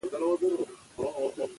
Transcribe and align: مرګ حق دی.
مرګ 0.97 1.15
حق 1.15 1.31
دی. 1.35 1.43